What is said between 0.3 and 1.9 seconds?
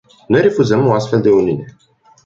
refuzăm o astfel de uniune.